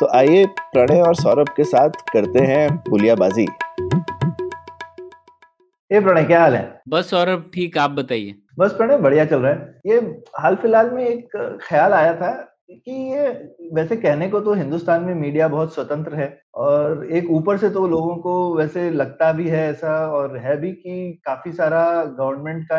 [0.00, 3.42] तो आइए प्रणय और सौरभ के साथ करते हैं पुलियाबाजी
[5.90, 6.82] ये प्रणय क्या हाल है?
[6.88, 9.98] बस सौरभ ठीक आप बताइए। बस प्रणय बढ़िया चल रहा है। ये
[10.38, 12.30] हाल फ़िलहाल में एक ख्याल आया था
[12.70, 13.28] कि ये
[13.72, 17.86] वैसे कहने को तो हिंदुस्तान में मीडिया बहुत स्वतंत्र है और एक ऊपर से तो
[17.88, 22.78] लोगों को वैसे लगता भी है ऐसा और है भी कि काफ़ी सारा गवर्नमेंट का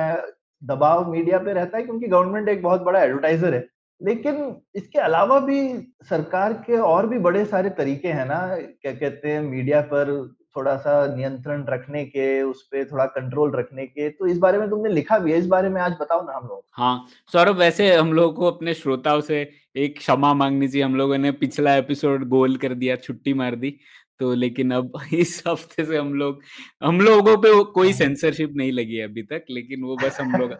[0.63, 5.39] दबाव मीडिया पे रहता है क्योंकि गवर्नमेंट एक बहुत बड़ा एडवर्टाइजर है। लेकिन इसके अलावा
[5.39, 5.61] भी
[6.03, 10.11] सरकार के और भी बड़े सारे तरीके हैं ना, क्या कहते हैं, मीडिया पर
[10.57, 14.69] थोड़ा सा नियंत्रण रखने के उस पे थोड़ा कंट्रोल रखने के तो इस बारे में
[14.69, 17.93] तुमने लिखा भी है, इस बारे में आज बताओ ना हम लोग हाँ सौरभ, वैसे
[17.95, 22.27] हम लोगों को अपने श्रोताओं से एक क्षमा मांगनी चाहिए, हम लोगों ने पिछला एपिसोड
[22.29, 23.77] गोल कर दिया, छुट्टी मार दी
[24.19, 26.39] तो लेकिन अब इस हफ़्ते से हम लोग
[26.83, 30.51] हम लोगों पे कोई सेंसरशिप नहीं लगी है अभी तक लेकिन वो बस हम लोग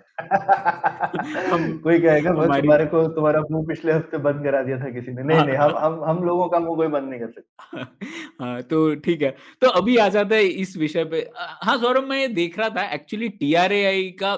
[1.46, 4.90] हम- कोई कहेगा बस हमारी- तुम्हारे को तुम्हारा मुँह पिछले हफ़्ते बंद करा दिया था
[4.90, 7.32] किसी ने। नहीं हाँ, नहीं हम हम हम लोगों का मुँह कोई बंद नहीं कर
[7.32, 7.52] सकता।
[8.42, 12.34] हाँ तो ठीक है। तो अभी आ जाता है इस विषय पे। हाँ सौरभ मैं
[12.34, 14.34] देख रहा था एक्चुअली टीआरएआई का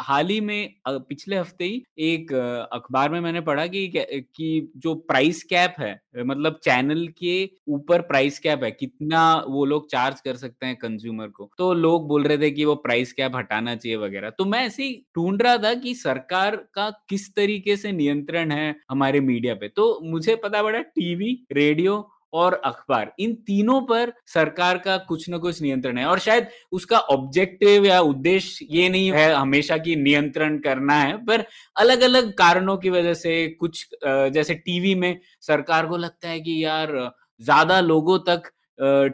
[0.00, 2.32] हाल ही में पिछले हफ़्ते ही एक
[2.72, 8.25] अखबार में मैंने पढ़ा कि कि जो प्राइस कैप है मतलब चैनल के ऊपर प्राइस
[8.38, 11.50] कैप है, कितना वो लोग चार्ज कर सकते हैं कंज्यूमर को?
[11.58, 14.82] तो लोग बोल रहे थे कि वो प्राइस कैप हटाना चाहिए वगैरह। तो मैं ऐसे
[14.84, 19.68] ही ढूंढ रहा था कि सरकार का किस तरीके से नियंत्रण है हमारे मीडिया पे।
[19.68, 25.38] तो मुझे पता पड़ा टीवी रेडियो और अखबार। इन तीनों पर सरकार का कुछ ना
[25.38, 30.58] कुछ नियंत्रण है। और शायद उसका ऑब्जेक्टिव या उद्देश्य ये नहीं है हमेशा की नियंत्रण
[30.58, 31.44] करना है, पर
[31.76, 36.62] अलग अलग कारणों की वजह से कुछ जैसे टीवी में सरकार को लगता है कि
[36.64, 36.92] यार
[37.40, 38.50] ज़्यादा लोगों तक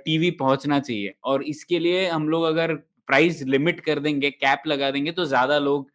[0.04, 2.74] टीवी पहुँचना चाहिए। और इसके लिए हम लोग अगर
[3.08, 5.90] प्राइस लिमिट कर देंगे, कैप लगा देंगे तो ज़्यादा लोग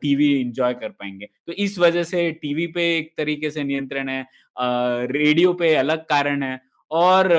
[0.00, 4.26] टीवी इंजॉय कर पाएँगे। तो इस वजह से टीवी पे एक तरीके से नियंत्रण है
[5.08, 6.60] रेडियो पे अलग कारण है
[6.92, 7.30] और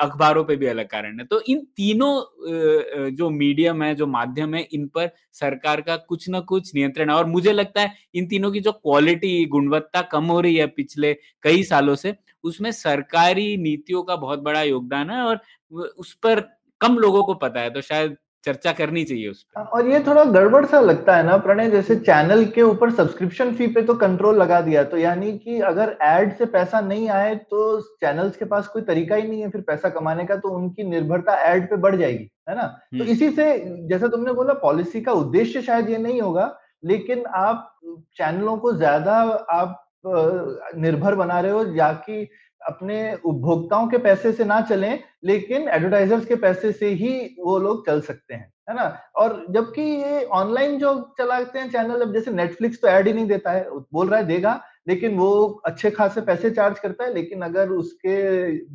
[0.00, 4.62] अखबारों पे भी अलग कारण है। तो इन तीनों जो मीडियम है, जो माध्यम है,
[4.64, 8.50] इन पर सरकार का कुछ ना कुछ नियंत्रण है। और मुझे लगता है, इन तीनों
[8.52, 11.12] की जो क्वालिटी गुणवत्ता कम हो रही है पिछले
[11.42, 15.40] कई सालों से, उसमें सरकारी नीतियों का बहुत बड़ा योगदान है और
[15.72, 16.40] उस पर
[16.80, 18.16] कम लोगों को पता है। तो शायद
[18.46, 21.96] चर्चा करनी चाहिए उस पर और ये थोड़ा गड़बड़ सा लगता है ना प्रणय जैसे
[22.00, 26.36] चैनल के ऊपर सब्सक्रिप्शन फ़ी पे तो कंट्रोल लगा दिया तो यानी कि अगर एड
[26.36, 29.88] से पैसा नहीं आए तो चैनल्स के पास कोई तरीका ही नहीं है फिर पैसा
[29.90, 33.48] कमाने का तो उनकी निर्भरता एड पे बढ़ जाएगी है ना तो हम्म। इसी से
[33.88, 37.72] जैसे तुमने बोला पॉलिसी का उद्देश्य शायद ये नहीं होगा लेकिन आप
[38.16, 39.14] चैनलों को ज़्यादा
[39.52, 42.28] आप निर्भर बना रहे हो या कि
[42.66, 47.86] अपने उपभोक्ताओं के पैसे से ना चलें, लेकिन एडवर्टाइजर्स के पैसे से ही वो लोग
[47.86, 48.84] चल सकते हैं, है ना?
[49.16, 53.26] और जबकि ये ऑनलाइन जो चलाते हैं चैनल अब जैसे नेटफ्लिक्स तो ऐड ही नहीं
[53.26, 57.42] देता है, बोल रहा है देगा, लेकिन वो अच्छे खासे पैसे चार्ज करता है, लेकिन
[57.42, 58.16] अगर उसके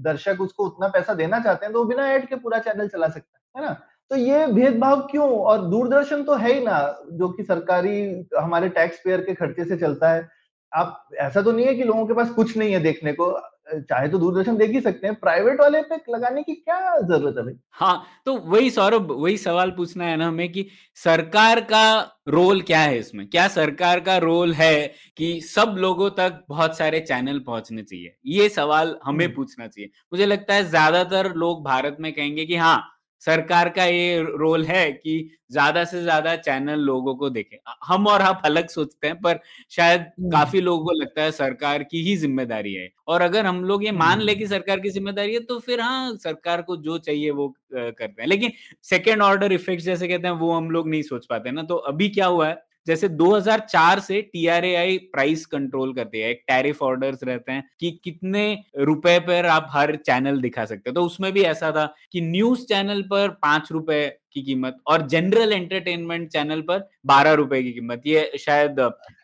[0.02, 3.08] दर्शक उसको उतना पैसा देना चाहते हैं तो वो बिना ऐड के पूरा चैनल चला
[3.08, 3.74] सकता है है ना?
[4.12, 5.30] तो ये भेदभाव क्यों?
[5.30, 6.80] और दूरदर्शन तो है ही ना,
[7.12, 10.28] जो कि सरकारी हमारे टैक्स पेयर के खर्चे से चलता है।
[10.72, 13.32] आप, ऐसा तो नहीं है कि लोगों के पास कुछ नहीं है देखने को।
[13.68, 17.44] चाहे तो दूरदर्शन देख ही सकते हैं प्राइवेट वाले पे लगाने की क्या ज़रूरत है
[17.44, 17.54] भाई?
[17.72, 20.66] हाँ तो वही सौरभ वही सवाल पूछना है ना हमें कि
[20.98, 21.84] सरकार का
[22.30, 23.28] रोल क्या है इसमें?
[23.28, 24.74] क्या सरकार का रोल है
[25.18, 28.16] कि सब लोगों तक बहुत सारे चैनल पहुँचने चाहिए?
[28.28, 32.56] ये सवाल हमें हम्म। पूछना चाहिए। मुझे लगता है ज़्यादातर लोग भारत में कहेंगे कि
[32.56, 32.82] हाँ
[33.24, 35.14] सरकार का ये रोल है कि
[35.52, 39.40] ज़्यादा से ज़्यादा चैनल लोगों को देखे। हम और आप अलग सोचते हैं पर
[39.72, 43.64] शायद हम्म। काफ़ी लोगों को लगता है सरकार की ही ज़िम्मेदारी है। और अगर हम
[43.66, 46.98] लोग ये मान ले कि सरकार की ज़िम्मेदारी है तो फिर हाँ सरकार को जो
[47.00, 48.52] चाहिए वो करते हैं। लेकिन
[48.86, 52.10] सेकेंड ऑर्डर इफ़ेक्ट जैसे कहते हैं वो हम लोग नहीं सोच पाते ना। तो अभी
[52.12, 52.62] क्या हुआ है?
[52.88, 58.46] जैसे 2004 से टीआरएआई प्राइस कंट्रोल करते हैं, एक टैरिफ ऑर्डर्स रहते हैं कि कितने
[58.80, 62.66] रुपए पर आप हर चैनल दिखा सकते हो। तो उसमें भी ऐसा था कि न्यूज़
[62.66, 64.02] चैनल पर पाँच रुपए
[64.34, 68.80] की कीमत और जनरल एंटरटेनमेंट चैनल पर बारह रुपए की कीमत। ये शायद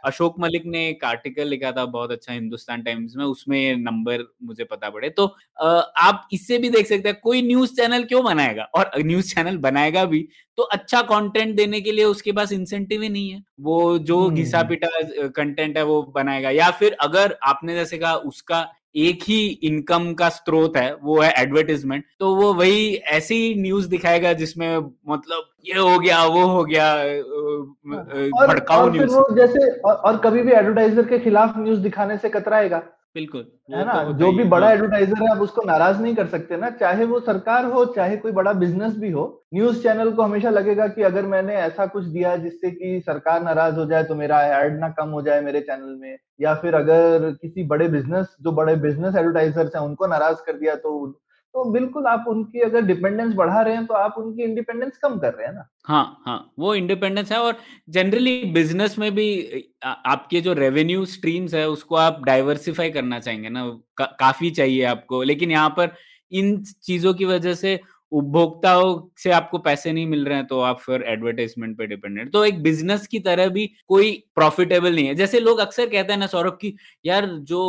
[0.06, 4.24] अशोक मलिक ने एक आर्टिकल लिखा था बहुत अच्छा हिंदुस्तान टाइम्स में उसमें ये नंबर
[4.44, 5.26] मुझे पता पड़े। तो
[5.58, 8.64] आप इससे भी देख सकते हैं कोई न्यूज़ चैनल क्यों बनाएगा?
[8.76, 10.28] और न्यूज़ चैनल बनाएगा भी
[10.58, 14.36] तो अच्छा कंटेंट देने के लिए उसके पास इंसेंटिव ही नहीं है। वो जो हम्म।
[14.36, 14.88] घिसा पिटा
[15.36, 18.68] कंटेंट है वो बनाएगा। या फिर अगर आपने जैसे कहा उसका
[18.98, 24.34] एक ही इनकम का स्रोत है वो है एडवर्टीजमेंट तो वो वही ऐसी न्यूज़ दिखाएगा
[24.34, 24.78] जिसमें
[25.10, 26.94] मतलब ये हो गया वो हो गया
[28.48, 32.82] भड़काऊ न्यूज़ जैसे और, और कभी भी एडवर्टाइजर के खिलाफ न्यूज़ दिखाने से कतराएगा।
[33.18, 33.94] बिल्कुल है ना?
[34.04, 37.20] तो जो भी बड़ा एडवर्टाइजर है आप उसको नाराज़ नहीं कर सकते ना चाहे वो
[37.22, 41.26] सरकार हो चाहे कोई बड़ा बिज़नेस भी हो न्यूज़ चैनल को हमेशा लगेगा कि अगर
[41.26, 45.10] मैंने ऐसा कुछ दिया जिससे कि सरकार नाराज़ हो जाए तो मेरा एड ना कम
[45.10, 49.76] हो जाए मेरे चैनल में या फिर अगर किसी बड़े बिज़नेस जो बड़े बिज़नेस एडवर्टाइजर्स
[49.76, 50.94] हैं उनको नाराज़ कर दिया तो
[51.58, 55.34] तो बिल्कुल आप उनकी अगर डिपेंडेंस बढ़ा रहे हैं तो आप उनकी इंडिपेंडेंस कम कर
[55.34, 55.68] रहे हैं ना?
[55.86, 57.58] हाँ हाँ वो इंडिपेंडेंस है और
[57.90, 59.28] जनरली बिज़नेस में भी
[59.86, 63.66] आपके जो रेवेन्यू स्ट्रीम्स है उसको आप डाइवर्सिफाई करना चाहेंगे ना
[63.98, 65.96] का, काफ़ी चाहिए आपको। लेकिन यहाँ पर
[66.32, 67.80] इन चीज़ों की वजह से
[68.12, 72.44] उपभोक्ताओं से आपको पैसे नहीं मिल रहे हैं तो आप फिर एडवर्टाइजमेंट पे डिपेंडेंट तो
[72.46, 76.28] एक बिज़नेस की तरह भी कोई प्रॉफिटेबल नहीं है। जैसे लोग अक्सर कहते हैं ना
[76.28, 76.76] सौरभ की
[77.06, 77.62] यार जो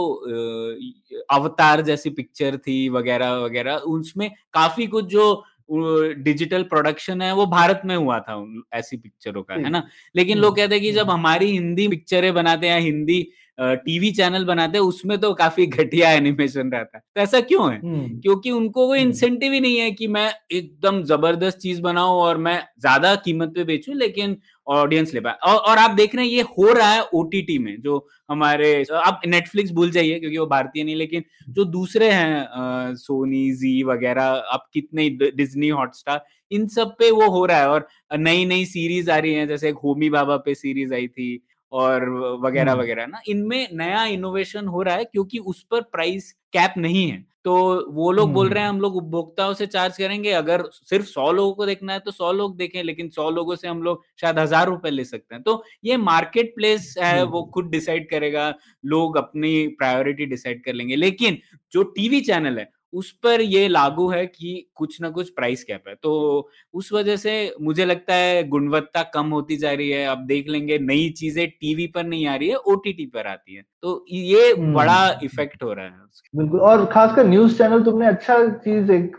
[1.31, 7.83] अवतार जैसी पिक्चर थी वगैरह वगैरह उसमें काफ़ी कुछ जो डिजिटल प्रोडक्शन है वो भारत
[7.85, 8.37] में हुआ था
[8.75, 9.83] ऐसी पिक्चरों का है ना?
[10.17, 13.21] लेकिन लोग कहते हैं कि जब हमारी हिंदी पिक्चरें बनाते हैं हिंदी
[13.59, 17.81] टीवी चैनल बनाते हैं उसमें तो काफ़ी घटिया एनिमेशन रहता है। तो ऐसा क्यों है?
[18.21, 22.59] क्योंकि उनको वो इंसेंटिव ही नहीं है कि मैं एकदम ज़बरदस्त चीज़ बनाऊँ और मैं
[22.81, 26.43] ज़्यादा कीमत पे बेचूं लेकिन ऑडियंस ले पाए। और, और आप देख रहे हैं ये
[26.51, 30.97] हो रहा है ओटीटी में जो हमारे आप नेटफ्लिक्स भूल जाइए क्योंकि वो भारतीय नहीं
[30.97, 34.23] लेकिन जो दूसरे हैं सोनी जी वगैरह
[34.53, 37.87] आप कितने डिज्नी हॉटस्टार इन सब पे वो हो रहा है। और
[38.19, 41.35] नई नई सीरीज़ आ रही है जैसे एक होमी बाबा पे सीरीज़ आई थी
[41.73, 42.09] और
[42.45, 43.21] वगैरह वगैरह ना?
[43.29, 47.55] इनमें नया इनोवेशन हो रहा है क्योंकि उस पर प्राइस कैप नहीं है। तो
[47.93, 51.53] वो लोग बोल रहे हैं हम लोग उपभोक्ताओं से चार्ज करेंगे अगर सिर्फ़ सौ लोगों
[51.55, 54.67] को देखना है तो सौ लोग देखें लेकिन सौ लोगों से हम लोग शायद हज़ार
[54.69, 58.53] रुपए ले सकते हैं। तो ये मार्केट प्लेस है वो खुद डिसाइड करेगा
[58.87, 61.39] लोग अपनी प्रायोरिटी डिसाइड कर लेंगे। लेकिन
[61.73, 65.89] जो टीवी चैनल है उस पर ये लागू है कि कुछ ना कुछ प्राइस कैप
[65.89, 67.33] है। तो उस वजह से
[67.63, 71.87] मुझे लगता है गुणवत्ता कम होती जा रही है। अब देख लेंगे नई चीज़ें टीवी
[71.87, 75.85] पर नहीं आ रही है ओटीटी पर आती है। तो ये बड़ा इफ़ेक्ट हो रहा
[75.85, 79.17] है बिल्कुल और खासकर न्यूज़ चैनल तुमने अच्छा चीज़ एक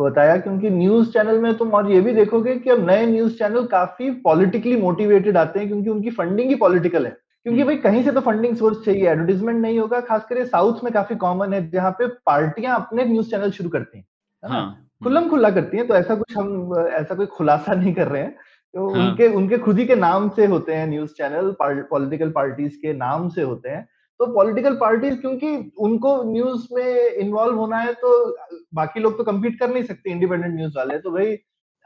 [0.00, 3.66] बताया क्योंकि न्यूज़ चैनल में तुम और ये भी देखोगे कि अब नए न्यूज़ चैनल
[3.66, 7.16] काफ़ी पॉलिटिकली मोटिवेटेड आते हैं क्योंकि उनकी फंडिंग ही पॉलिटिकल है।
[7.46, 11.16] क्योंकि भाई कहीं से तो फंडिंग सोर्स चाहिए एडवर्टीजमेंट नहीं होगा खासकर साउथ में काफ़ी
[11.16, 14.04] कॉमन है जहाँ पे पार्टियाँ अपने न्यूज़ चैनल शुरू करती हैं
[14.42, 18.22] हाँ, खुल्लम खुल्ला करती हैं तो ऐसा कुछ हम ऐसा कोई खुलासा नहीं कर रहे
[18.22, 18.34] हैं।
[18.74, 19.08] तो हाँ.
[19.08, 23.28] उनके उनके खुद ही के नाम से होते हैं न्यूज़ चैनल पॉलिटिकल पार्टीज़ के नाम
[23.28, 23.88] से होते हैं।
[24.20, 28.12] तो पॉलिटिकल पार्टीज़ क्योंकि उनको न्यूज़ में इन्वॉल्व होना है तो
[28.74, 31.32] बाकी लोग तो कम्पीट कर नहीं सकते इंडिपेंडेंट न्यूज़ वाले तो भाई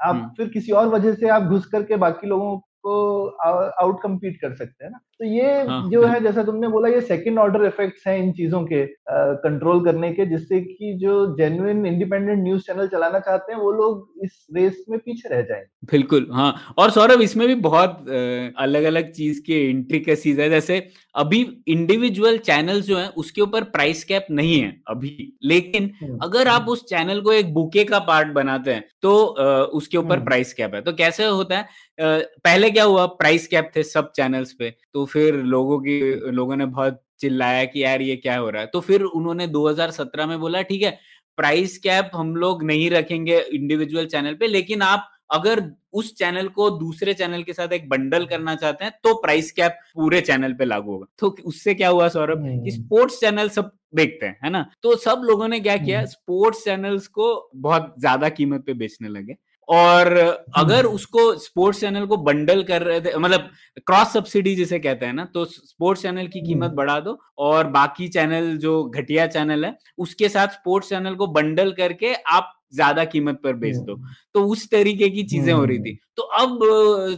[0.01, 3.27] आप हम्म। फिर किसी और वजह से आप घुस करके बाकी लोगों को
[3.81, 7.01] आउट कम्पीट कर सकते हैं ना। तो ये हाँ, जो है जैसा तुमने बोला ये
[7.01, 8.85] सेकंड ऑर्डर इफेक्ट्स हैं इन चीज़ों के
[9.43, 14.25] कंट्रोल करने के जिससे कि जो जेन्युइन इंडिपेंडेंट न्यूज़ चैनल चलाना चाहते हैं वो लोग
[14.25, 18.07] इस रेस में पीछे रह जाएँगे बिल्कुल हाँ। और सौरभ इसमें भी बहुत
[18.59, 20.79] अलग अलग चीज़ के इंट्रिकसीज है। जैसे
[21.15, 26.49] अभी इंडिविजुअल चैनल जो है उसके ऊपर प्राइस कैप नहीं है अभी। लेकिन हम्म, अगर
[26.49, 29.15] आप हम्म। उस चैनल को एक बुके का पार्ट बनाते हैं तो
[29.75, 31.69] उसके ऊपर प्राइस हम्म। कैप है। तो कैसे होता है
[31.99, 36.01] पहले क्या हुआ प्राइस कैप थे सब चैनल्स पे। तो फिर लोगों की
[36.33, 38.69] लोगों ने बहुत चिल्लाया कि यार ये क्या हो रहा है?
[38.69, 40.99] तो फिर उन्होंने 2017 में बोला ठीक है
[41.39, 46.69] प्राइस कैप हम लोग नहीं रखेंगे इंडिविजुअल चैनल पे लेकिन आप अगर उस चैनल को
[46.71, 50.65] दूसरे चैनल के साथ एक बंडल करना चाहते हैं तो प्राइस कैप पूरे चैनल पे
[50.65, 52.43] लागू होगा। तो उससे क्या हुआ सौरभ?
[52.65, 54.65] कि स्पोर्ट्स चैनल सब देखते हैं है ना?
[54.83, 56.05] तो सब लोगों ने क्या किया?
[56.07, 59.37] स्पोर्ट्स चैनल्स को बहुत ज़्यादा कीमत पे बेचने लगे।
[59.71, 60.07] और
[60.57, 63.51] अगर हम्म। उसको स्पोर्ट्स चैनल को बंडल कर रहे थे मतलब
[63.81, 67.67] क्रॉस सब्सिडी जिसे कहते हैं ना तो स्पोर्ट्स चैनल की कीमत हम्म। बढ़ा दो और
[67.71, 73.05] बाकी चैनल जो घटिया चैनल है उसके साथ स्पोर्ट्स चैनल को बंडल करके आप ज़्यादा
[73.05, 76.59] कीमत पर बेच दो हम्म। तो उस तरीके की चीज़ें हो रही थी तो अब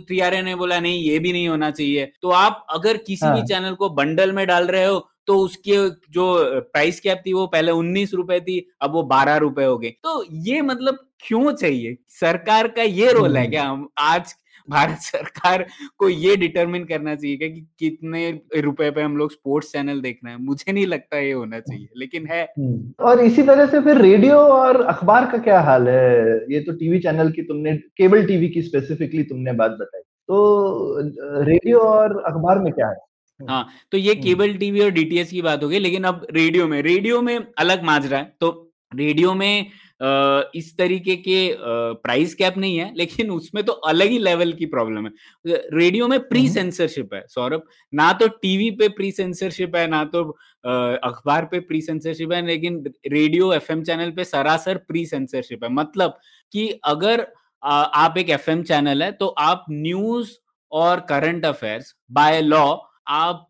[0.09, 3.35] टीआरए ने बोला नहीं ये भी नहीं होना चाहिए तो आप अगर किसी हाँ.
[3.35, 5.77] भी चैनल को बंडल में डाल रहे हो तो उसकी
[6.11, 6.27] जो
[6.63, 10.25] प्राइस कैप थी वो पहले उन्नीस रुपए थी अब वो बारह रुपए हो गए। तो
[10.33, 11.97] ये मतलब क्यों चाहिए?
[12.21, 13.65] सरकार का ये रोल है क्या?
[13.65, 14.35] हम आज
[14.69, 15.65] भारत सरकार
[15.99, 20.31] को ये डिटरमिन करना चाहिए क्या कि कितने रुपए पे हम लोग स्पोर्ट्स चैनल देखना
[20.31, 20.37] है?
[20.39, 24.37] मुझे नहीं लगता ये होना चाहिए लेकिन है। हम्म। और इसी तरह से फिर रेडियो
[24.37, 26.37] और अखबार का क्या हाल है?
[26.55, 31.79] ये तो टीवी चैनल की तुमने केबल टीवी की स्पेसिफिकली तुमने बात बताई। तो रेडियो
[31.79, 32.97] और अखबार में क्या है?
[33.49, 36.81] हाँ तो ये केबल टीवी और डीटीएच की बात हो गई लेकिन अब रेडियो में
[36.83, 38.51] रेडियो में अलग माजरा है। तो
[38.93, 39.71] रेडियो में
[40.55, 45.07] इस तरीके के प्राइस कैप नहीं है लेकिन उसमें तो अलग ही लेवल की प्रॉब्लम
[45.07, 45.13] है।
[45.75, 50.23] रेडियो में प्री सेंसरशिप है सौरभ। ना तो टीवी पे प्री सेंसरशिप है ना तो
[50.65, 56.19] अखबार पे प्री सेंसरशिप है लेकिन रेडियो एफएम चैनल पे सरासर प्री सेंसरशिप है। मतलब
[56.55, 57.27] कि अगर
[57.63, 60.31] आप एक एफएम चैनल है तो आप न्यूज़
[60.73, 62.67] और करंट अफेयर्स बाय लॉ
[63.09, 63.49] आप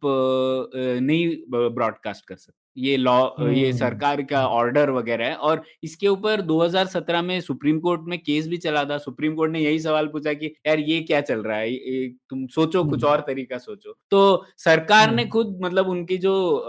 [1.03, 6.41] नहीं ब्रॉडकास्ट कर सकते ये लॉ ये सरकार का ऑर्डर वगैरह है और इसके ऊपर
[6.41, 10.33] 2017 में सुप्रीम कोर्ट में केस भी चला था सुप्रीम कोर्ट ने यही सवाल पूछा
[10.33, 11.73] कि यार ये क्या चल रहा है?
[11.73, 16.65] ये, तुम सोचो कुछ और तरीका सोचो। तो सरकार ने खुद मतलब उनकी जो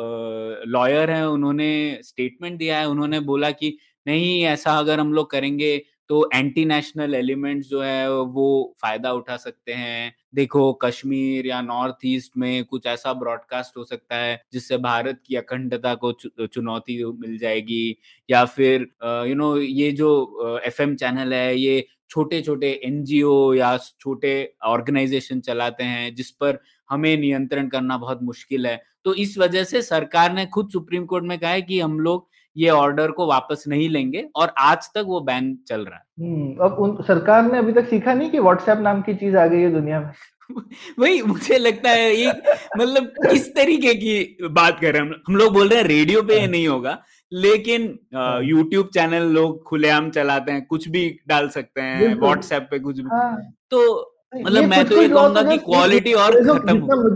[0.67, 5.85] लॉयर है उन्होंने स्टेटमेंट दिया है उन्होंने बोला कि नहीं ऐसा अगर हम लोग करेंगे
[6.09, 12.05] तो एंटी नेशनल एलिमेंट्स जो है, वो फ़ायदा उठा सकते हैं। देखो, कश्मीर या नॉर्थ
[12.05, 17.37] ईस्ट में कुछ ऐसा ब्रॉडकास्ट हो सकता है, जिससे भारत की अखंडता को चुनौती मिल
[17.37, 17.97] जाएगी।
[18.29, 18.87] या फिर
[19.27, 24.33] यू नो ये जो एफएम चैनल है, ये छोटे छोटे एनजीओ या छोटे
[24.65, 29.81] ऑर्गेनाइजेशन चलाते हैं, जिस पर हमें नियंत्रण करना बहुत मुश्किल है। तो इस वजह से
[29.81, 33.63] सरकार ने खुद सुप्रीम कोर्ट में कहा है कि हम लोग ये ऑर्डर को वापस
[33.67, 37.57] नहीं लेंगे और आज तक वो बैन चल रहा है हम्म, अब उन सरकार ने
[37.57, 40.11] अभी तक सीखा नहीं कि व्हाट्सएप नाम की चीज़ आ गई है दुनिया में
[40.99, 42.31] वही मुझे लगता है ये
[42.77, 46.33] मतलब किस तरीके की बात कर रहे हैं हम लोग बोल रहे हैं रेडियो पे
[46.33, 46.97] ये हाँ। नहीं होगा
[47.31, 47.83] लेकिन
[48.43, 52.99] यूट्यूब हाँ। चैनल लोग खुलेआम चलाते हैं कुछ भी डाल सकते हैं व्हाट्सएप पे कुछ
[52.99, 53.37] भी हाँ।
[53.71, 53.79] तो
[54.35, 57.15] मतलब मैं तो ये कहूँगा कि क्वालिटी और खत्म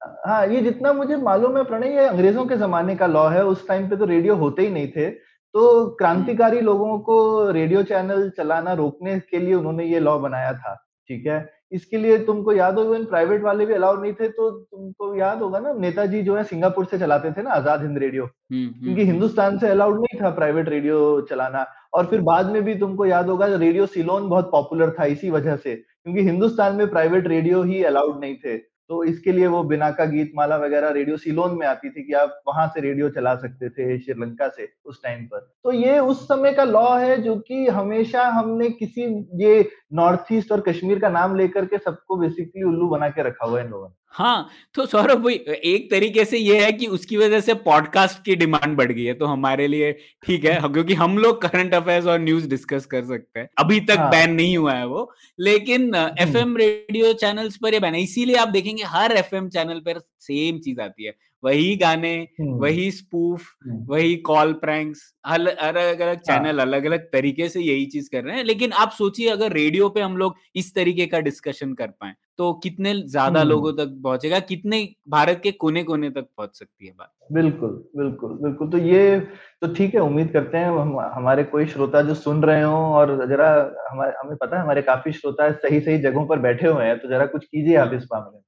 [0.00, 3.66] हाँ ये जितना मुझे मालूम है प्रणय ये अंग्रेज़ों के जमाने का लॉ है। उस
[3.68, 8.28] टाइम पे तो रेडियो होते ही नहीं थे। तो क्रांतिकारी हम्म। लोगों को रेडियो चैनल
[8.30, 10.74] चलाना रोकने के लिए उन्होंने ये लॉ बनाया था
[11.10, 11.54] ठीक है?
[11.72, 15.58] इसके लिए तुमको याद होगा प्राइवेट वाले भी अलाउड नहीं थे तो तुमको याद होगा
[15.58, 19.04] ना नेताजी जो है सिंगापुर से चलाते थे ना आज़ाद हिंद रेडियो हम्म, हम्म, क्योंकि
[19.04, 23.28] हिंदुस्तान से अलाउड नहीं था प्राइवेट रेडियो चलाना। और फिर बाद में भी तुमको याद
[23.28, 27.82] होगा रेडियो सिलोन बहुत पॉपुलर था इसी वजह से। क्योंकि हिंदुस्तान में प्राइवेट रेडियो ही
[27.84, 28.56] अलाउड नहीं थे।
[28.90, 32.12] तो इसके लिए वो बिना का गीत माला वगैरह रेडियो सिलोन में आती थी कि
[32.12, 36.24] आप वहाँ से रेडियो चला सकते थे श्रीलंका से उस टाइम पर। तो ये उस
[36.24, 39.04] समय का लॉ है जो कि हमेशा हमने किसी
[39.44, 43.46] ये नॉर्थ ईस्ट और कश्मीर का नाम लेकर के सबको बेसिकली उल्लू बना के रखा
[43.46, 46.86] हुआ है इन लोगों ने। हाँ तो सौरभ भाई एक तरीके से ये है कि
[46.86, 49.92] उसकी वजह से पॉडकास्ट की डिमांड बढ़ गई है तो हमारे लिए
[50.26, 53.98] ठीक है क्योंकि हम लोग करंट अफेयर्स और न्यूज़ डिस्कस कर सकते हैं। अभी तक
[53.98, 54.10] हाँ.
[54.10, 58.36] बैन नहीं हुआ है वो लेकिन एफ़ एम रेडियो चैनल्स पर ये बैन है इसीलिए
[58.36, 62.90] आप देखेंगे हर एफ़ एम चैनल पर सेम चीज़ आती है। वही गाने हम्म। वही
[62.90, 68.24] स्पूफ हम्म। वही कॉल प्रैंक्स अलग अलग चैनल अलग अलग तरीके से यही चीज़ कर
[68.24, 71.86] रहे हैं लेकिन आप सोचिए अगर रेडियो पे हम लोग इस तरीके का डिस्कशन कर
[71.86, 76.58] पाए तो कितने ज़्यादा हम्म। लोगों तक पहुंचेगा कितने भारत के कोने कोने तक पहुँच
[76.58, 79.18] सकती है बात बिल्कुल बिल्कुल बिल्कुल तो ये
[79.60, 83.16] तो ठीक है उम्मीद करते हैं हम हमारे कोई श्रोता जो सुन रहे हो और
[83.28, 83.48] जरा
[83.92, 87.08] हमारे हमें पता है हमारे काफ़ी श्रोता सही सही जगहों पर बैठे हुए हैं तो
[87.08, 88.45] जरा कुछ कीजिए आप हाँ। इस मामले में हाँ। हाँ।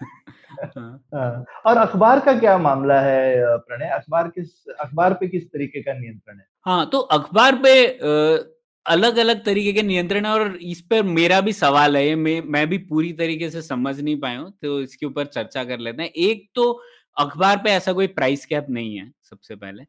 [1.66, 3.88] और अखबार का क्या मामला है प्रणय?
[3.88, 6.46] अखबार किस अखबार पे किस तरीके का नियंत्रण है?
[6.66, 7.74] हाँ तो अखबार पे
[8.86, 12.66] अलग अलग तरीके के नियंत्रण है और इस पर मेरा भी सवाल है मैं मैं
[12.68, 16.10] भी पूरी तरीके से समझ नहीं पाया हूँ तो इसके ऊपर चर्चा कर लेते हैं।
[16.10, 16.70] एक तो
[17.16, 19.82] अखबार पे ऐसा कोई प्राइस कैप नहीं है सबसे पहले।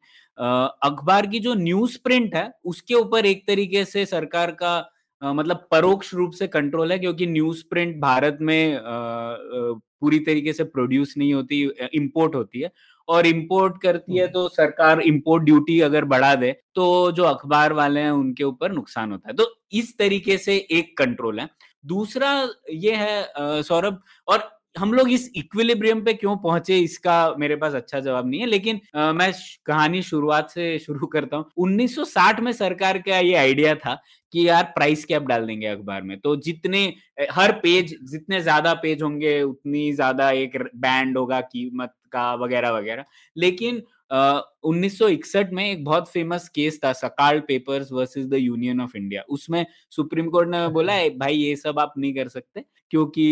[0.84, 4.78] अखबार की जो न्यूज़ प्रिंट है उसके ऊपर एक तरीके से सरकार का
[5.22, 11.14] मतलब परोक्ष रूप से कंट्रोल है क्योंकि न्यूज़ प्रिंट भारत में पूरी तरीके से प्रोड्यूस
[11.18, 11.62] नहीं होती
[11.94, 12.70] इंपोर्ट होती है।
[13.08, 18.00] और इंपोर्ट करती है तो सरकार इंपोर्ट ड्यूटी अगर बढ़ा दे तो जो अखबार वाले
[18.00, 21.48] हैं उनके ऊपर नुकसान होता है। तो इस तरीके से एक कंट्रोल है।
[21.86, 22.32] दूसरा
[22.70, 24.48] ये है सौरभ और
[24.78, 28.80] हम लोग इस इक्विलिब्रियम पे क्यों पहुँचे इसका मेरे पास अच्छा जवाब नहीं है लेकिन
[28.96, 29.32] आ, मैं
[29.66, 33.94] कहानी शुरुआत से शुरू करता हूँ। 1960 में सरकार का ये आइडिया था
[34.34, 36.84] कि यार प्राइस कैप डाल देंगे अखबार में। तो जितने
[37.32, 43.04] हर पेज जितने ज़्यादा पेज होंगे उतनी ज़्यादा एक बैंड होगा कीमत का वगैरह वगैरह।
[43.36, 48.96] लेकिन उन्नीस uh, में एक बहुत फ़ेमस केस था Sakal papers versus the union of
[48.96, 53.26] India उसमें सुप्रीम कोर्ट ने बोला भाई ये सब आप नहीं कर सकते। क्योंकि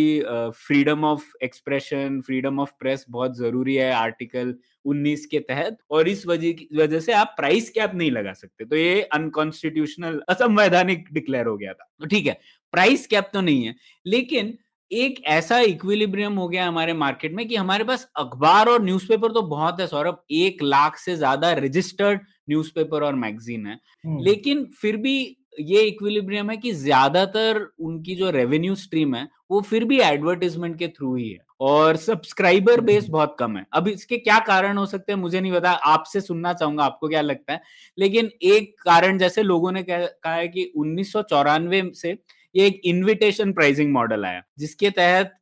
[0.57, 6.27] freedom of expression freedom of press बहुत ज़रूरी है आर्टिकल 19 के तहत और इस
[6.27, 11.57] वजह वजह से आप प्राइस कैप नहीं लगा सकते। तो ये अनकॉन्स्टिट्यूशनल असंवैधानिक डिक्लेयर हो
[11.57, 12.39] गया था। तो ठीक है
[12.73, 13.75] प्राइस कैप तो नहीं है
[14.07, 14.57] लेकिन
[14.91, 19.43] एक ऐसा इक्विलिब्रियम हो गया हमारे मार्केट में कि हमारे पास अखबार और न्यूज़पेपर तो
[19.45, 22.21] बहुत है सौरभ एक लाख से ज़्यादा रजिस्टर्ड
[22.51, 23.79] न्यूज़पेपर और मैगजीन है।
[24.19, 25.17] लेकिन फिर भी
[25.59, 30.89] ये इक्विलिब्रियम है कि ज़्यादातर उनकी जो रेवेन्यू स्ट्रीम है वो फिर भी एडवर्टीजमेंट के
[30.89, 35.13] थ्रू ही है और सब्सक्राइबर बेस बहुत कम है। अब इसके क्या कारण हो सकते
[35.13, 37.61] हैं मुझे नहीं पता आपसे सुनना चाहूँगा आपको क्या लगता है?
[37.99, 42.17] लेकिन एक कारण जैसे लोगों ने कहा है कि उन्नीस सौ चौरानवे से
[42.55, 45.33] ये एक इनविटेशन प्राइसिंग मॉडल आया जिसके तहत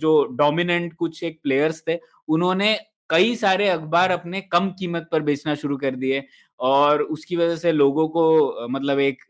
[0.00, 2.78] जो डोमिनेंट कुछ एक प्लेयर्स थे उन्होंने
[3.10, 6.22] कई सारे अखबार अपने कम कीमत पर बेचना शुरू कर दिए।
[6.60, 9.22] और उसकी वजह से लोगों को मतलब एक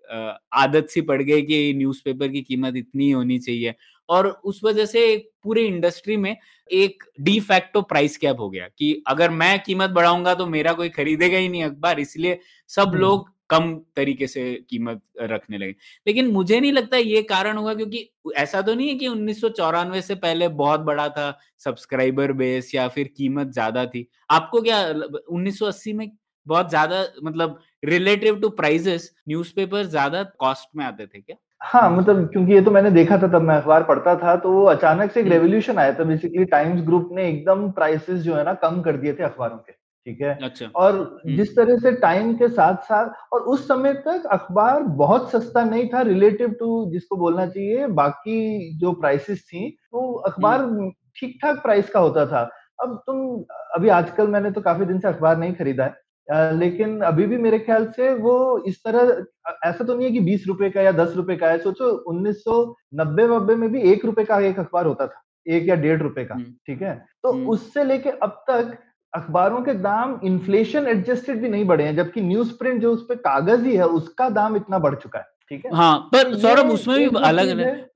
[0.54, 3.74] आदत सी पड़ गई कि न्यूज़पेपर की कीमत इतनी होनी चाहिए।
[4.08, 6.36] और उस वजह से पूरे इंडस्ट्री में
[6.70, 10.88] एक डी फैक्टो प्राइस कैप हो गया कि अगर मैं कीमत बढ़ाऊँगा तो मेरा कोई
[10.88, 12.38] खरीदेगा ही नहीं अखबार इसलिए
[12.70, 15.74] सब लोग कम तरीके से कीमत रखने लगे।
[16.06, 19.48] लेकिन मुझे नहीं लगता ये कारण होगा क्योंकि ऐसा तो नहीं है कि उन्नीस सौ
[19.50, 21.30] चौरानवे से पहले बहुत बड़ा था
[21.64, 26.10] सब्सक्राइबर बेस या फिर कीमत ज़्यादा थी। आपको क्या 1980 में
[26.46, 32.26] बहुत ज़्यादा मतलब रिलेटिव टू प्राइजेस न्यूज़पेपर ज़्यादा कॉस्ट में आते थे क्या हाँ मतलब
[32.28, 35.20] क्योंकि ये तो मैंने देखा था तब मैं अखबार पढ़ता था तो वो अचानक से
[35.20, 38.80] एक रेवोल्यूशन हम्म। आया था बेसिकली टाइम्स ग्रुप ने एकदम प्राइसेस जो है ना कम
[38.82, 42.48] कर दिए थे अखबारों के ठीक है अच्छा और हम्म। जिस तरह से टाइम के
[42.48, 47.46] साथ साथ और उस समय तक अखबार बहुत सस्ता नहीं था रिलेटिव टू जिसको बोलना
[47.46, 48.38] चाहिए बाकी
[48.78, 52.48] जो प्राइसेस थी तो अखबार हम्म। ठीक ठाक प्राइस का होता था
[52.82, 53.44] अब तुम
[53.76, 55.94] अभी आजकल मैंने तो काफ़ी दिन से अखबार नहीं खरीदा है
[56.28, 58.36] लेकिन अभी भी मेरे ख्याल से वो
[58.68, 59.24] इस तरह
[59.64, 62.42] ऐसा तो नहीं है कि बीस रुपए का या दस रुपए का है। सोचो उन्नीस
[62.44, 62.56] सौ
[62.94, 66.24] नब्बे वब्बे में भी एक रुपए का एक अखबार होता था एक या डेढ़ रुपए
[66.24, 66.94] का हम्म। ठीक है?
[67.22, 68.76] तो हम्म। उससे लेके अब तक
[69.12, 73.14] अखबारों के दाम इन्फ्लेशन एडजस्टेड भी नहीं बढ़े हैं जबकि न्यूज़ प्रिंट जो उस पर
[73.26, 75.70] कागज़ ही है उसका दाम इतना बढ़ चुका है ठीक है?
[75.74, 77.86] हाँ पर तो सौरभ उसमें भी अलग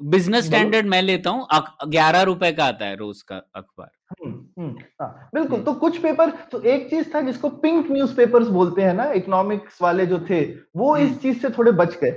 [0.00, 1.46] बिज़नेस स्टैंडर्ड मैं लेता हूँ
[1.88, 6.90] ग्यारह रुपए का आता है रोज का अखबार। हम्म, बिल्कुल तो कुछ पेपर तो एक
[6.90, 10.44] चीज़ था जिसको पिंक न्यूज़ बोलते हैं ना इकोनॉमिक्स वाले जो थे
[10.76, 12.10] वो इस हम्म। चीज़ से थोड़े बच गए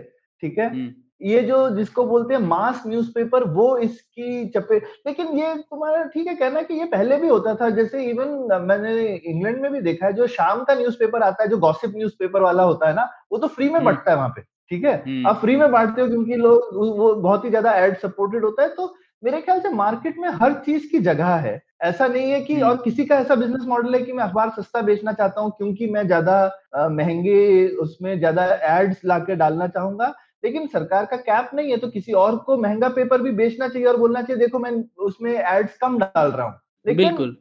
[0.43, 0.95] ठीक है?
[1.23, 6.35] ये जो जिसको बोलते हैं मास न्यूज़पेपर वो इसकी चपे लेकिन ये तुम्हारा ठीक है
[6.35, 10.13] कहना कि ये पहले भी होता था जैसे इवन मैंने इंग्लैंड में भी देखा है
[10.13, 13.47] जो शाम का न्यूज़पेपर आता है जो गॉसिप न्यूज़पेपर वाला होता है ना वो तो
[13.47, 15.23] फ्री में बंटता है वहाँ पे ठीक है?
[15.27, 18.69] आप फ्री में बांटते हो क्योंकि लोग वो बहुत ही ज़्यादा एड सपोर्टेड होता है
[18.69, 22.59] तो मेरे ख्याल से मार्केट में हर चीज़ की जगह है। ऐसा नहीं है कि
[22.61, 25.87] और किसी का ऐसा बिज़नेस मॉडल है कि मैं अखबार सस्ता बेचना चाहता हूँ क्योंकि
[25.87, 30.13] मैं ज़्यादा महँगे उसमें ज़्यादा एड्स ला के डालना चाहूँगा।
[30.43, 33.87] लेकिन सरकार का कैप नहीं है तो किसी और को महँगा पेपर भी बेचना चाहिए
[33.87, 34.71] और बोलना चाहिए देखो मैं
[35.05, 37.35] उसमें एड्स कम डाल रहा हूँ। बिल्कुल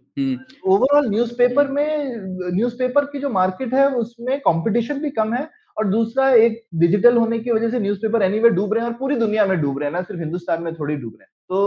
[0.67, 2.15] ओवरऑल न्यूज़पेपर में
[2.55, 5.49] न्यूज़पेपर की जो मार्केट है उसमें कंपटीशन भी कम है।
[5.81, 9.15] और दूसरा एक डिजिटल होने की वजह से न्यूज़पेपर एनीवे डूब रहे हैं और पूरी
[9.17, 11.61] दुनिया में डूब रहे हैं ना सिर्फ़ हिंदुस्तान में थोड़ी डूब रहे हैं तो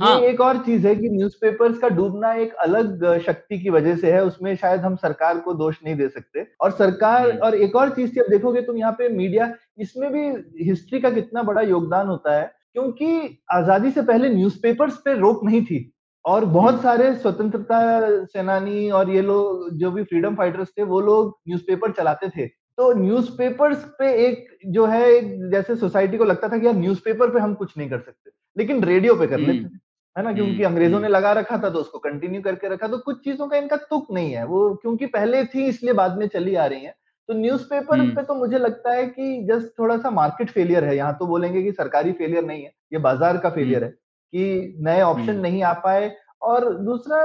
[0.00, 0.18] हाँ.
[0.20, 4.12] ये एक और चीज़ है कि न्यूज़पेपर्स का डूबना एक अलग शक्ति की वजह से
[4.12, 7.76] है उसमें शायद हम सरकार को दोष नहीं दे सकते और सरकार हम्म। और एक
[7.76, 10.26] और चीज़ थी अब देखोगे तुम यहाँ पे मीडिया इसमें भी
[10.64, 15.64] हिस्ट्री का कितना बड़ा योगदान होता है क्योंकि आज़ादी से पहले न्यूज़पेपर्स पे रोक नहीं
[15.64, 15.80] थी
[16.24, 17.78] और बहुत हम्म। सारे स्वतंत्रता
[18.26, 22.46] सेनानी और ये लोग जो भी फ्रीडम फाइटर्स थे वो लोग न्यूज़पेपर चलाते थे
[22.78, 27.40] तो न्यूज़पेपर्स पे एक जो है जैसे सोसाइटी को लगता था कि यार न्यूज़पेपर पे
[27.40, 29.80] हम कुछ नहीं कर सकते लेकिन रेडियो पे कर लेते हम्म। थे
[30.16, 30.32] है ना?
[30.32, 33.48] क्योंकि हम्म, अंग्रेज़ों ने लगा रखा था तो उसको कंटिन्यू करके रखा तो कुछ चीज़ों
[33.48, 36.84] का इनका तुक नहीं है वो क्योंकि पहले थी इसलिए बाद में चली आ रही
[36.84, 36.94] है।
[37.28, 41.16] तो न्यूज़पेपर पे तो मुझे लगता है कि जस्ट थोड़ा सा मार्केट फेलियर है यहाँ
[41.20, 45.36] तो बोलेंगे कि सरकारी फेलियर नहीं है ये बाज़ार का फेलियर है कि नए ऑप्शन
[45.36, 46.08] नहीं आ पाए
[46.42, 47.18] और दूसरा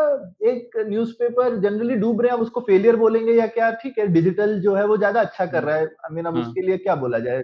[0.50, 3.70] एक न्यूज़पेपर जनरली डूब रहे हैं अब उसको फेलियर बोलेंगे या क्या?
[3.74, 6.44] ठीक है डिजिटल जो है वो ज़्यादा अच्छा कर रहा है। आई मीन अब हाँ।
[6.44, 7.44] उसके लिए क्या बोला जाए?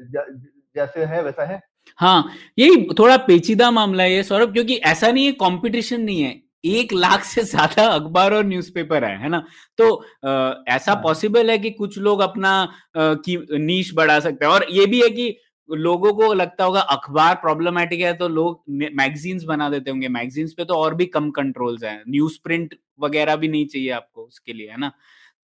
[0.76, 1.62] जैसे है वैसा है?
[2.00, 2.26] हाँ
[2.60, 6.94] यही थोड़ा पेचीदा मामला है ये सौरभ क्योंकि ऐसा नहीं है कंपटीशन नहीं है। एक
[6.94, 9.44] लाख से ज़्यादा अखबार और न्यूज़पेपर है है ना?
[9.80, 9.94] तो
[10.26, 14.52] आ, ऐसा पॉसिबल हाँ। है कि कुछ लोग अपना आ, की नीच बढ़ा सकते हैं।
[14.54, 15.30] और ये भी है कि
[15.70, 20.66] लोगों को लगता होगा अखबार प्रॉब्लमेटिक है तो लोग मैगजीन्स बना देते होंगे। मैगजीन्स पे
[20.66, 24.70] तो और भी कम कंट्रोल्स हैं। न्यूज़ प्रिंट वगैरह भी नहीं चाहिए आपको उसके लिए
[24.70, 24.92] है ना?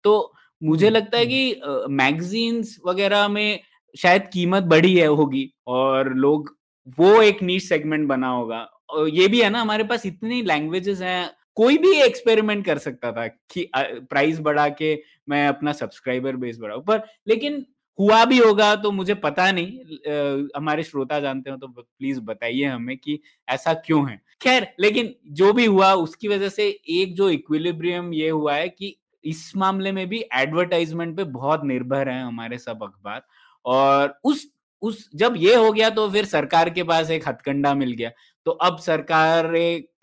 [0.06, 3.60] तो मुझे हम्म, लगता है हम्म। कि मैगजीन्स वगैरह में
[3.96, 6.56] शायद कीमत बढ़ी है होगी और लोग
[7.00, 11.02] वो एक नीच सेगमेंट बना होगा। और ये भी है ना हमारे पास इतनी लैंग्वेजेस
[11.02, 14.94] हैं कोई भी एक्सपेरिमेंट कर सकता था कि प्राइस बढ़ा के
[15.30, 17.66] मैं अपना सब्सक्राइबर बेस बढ़ाऊ। पर लेकिन
[18.00, 22.66] हुआ भी होगा तो मुझे पता नहीं। आ, हमारे श्रोता जानते हो तो प्लीज़ बताइए
[22.66, 27.30] हमें कि ऐसा क्यों है। खैर लेकिन जो भी हुआ उसकी वजह से एक जो
[27.30, 32.58] इक्विलिब्रियम ये हुआ है कि इस मामले में भी एडवर्टाइजमेंट पे बहुत निर्भर है हमारे
[32.58, 33.22] सब अखबार।
[33.66, 34.46] और उस
[34.82, 38.12] उस, जब ये हो गया तो फिर सरकार के पास एक हथकंडा मिल गया।
[38.46, 39.52] तो अब सरकार,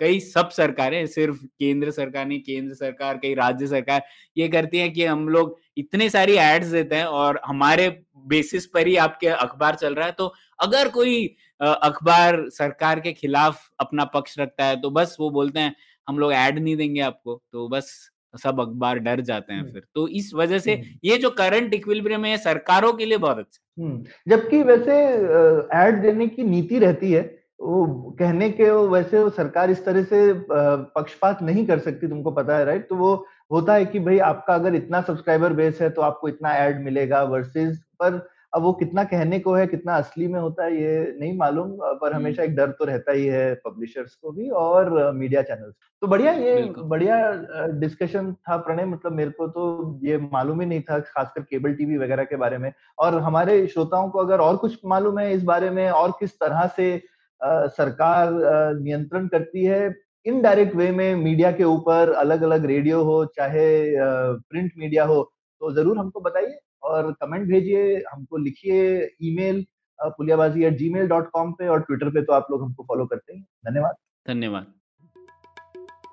[0.00, 4.02] कई सब सरकारें, सिर्फ़ केंद्र सरकार नहीं, केंद्र सरकार, कई राज्य सरकार
[4.36, 7.88] ये करती है कि हम लोग इतने सारी एड्स देते हैं और हमारे
[8.26, 11.24] बेसिस पर ही आपके अखबार चल रहा है। तो अगर कोई
[11.60, 15.74] अखबार सरकार के खिलाफ अपना पक्ष रखता है तो बस वो बोलते हैं,
[16.08, 17.92] हम लोग ऐड नहीं देंगे आपको। तो बस
[18.36, 22.36] सब अखबार डर जाते हैं। फिर तो इस वजह से। ये जो करंट इक्विलिब्रियम है
[22.38, 24.98] सरकारों के लिए बहुत अच्छा जबकि वैसे
[25.78, 27.22] एड देने की नीति रहती है
[27.60, 27.84] वो
[28.18, 32.56] कहने के वो वैसे वो सरकार इस तरह से पक्षपात नहीं कर सकती तुमको पता
[32.58, 33.14] है राइट तो वो
[33.52, 37.22] होता है कि भाई आपका अगर इतना सब्सक्राइबर बेस है तो आपको इतना ऐड मिलेगा
[37.24, 38.18] वर्सेस पर
[38.56, 42.06] अब वो कितना कहने को है कितना असली में होता है ये नहीं मालूम पर
[42.06, 46.06] हम्म। हमेशा एक डर तो रहता ही है पब्लिशर्स को भी और मीडिया चैनल्स तो
[46.06, 47.18] बढ़िया ये बढ़िया
[47.80, 49.66] डिस्कशन था प्रणय मतलब मेरे को तो
[50.02, 54.08] ये मालूम ही नहीं था खासकर केबल टीवी वगैरह के बारे में। और हमारे श्रोताओं
[54.10, 56.94] को अगर और कुछ मालूम है इस बारे में और किस तरह से
[57.40, 58.30] अ, सरकार
[58.80, 59.94] नियंत्रण करती है
[60.26, 63.66] इनडायरेक्ट वे में मीडिया के ऊपर अलग अलग रेडियो हो चाहे
[63.96, 65.22] प्रिंट मीडिया हो
[65.60, 69.64] तो ज़रूर हमको बताइए। और कमेंट भेजिए हमको लिखिए email
[69.98, 73.34] Puliyabaazi at Gmail dot com पे और ट्विटर पे तो आप लोग हमको फॉलो करते
[73.34, 73.94] हैं। धन्यवाद।
[74.26, 74.72] धन्यवाद।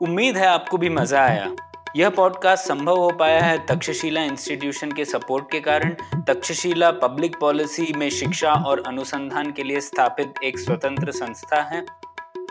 [0.02, 1.56] उम्मीद है आपको भी मज़ा आया।
[1.96, 5.96] यह पॉडकास्ट संभव हो पाया है तक्षशिला इंस्टीट्यूशन के सपोर्ट के कारण।
[6.28, 11.86] तक्षशिला पब्लिक पॉलिसी में शिक्षा और अनुसंधान के लिए स्थापित एक स्वतंत्र संस्था है।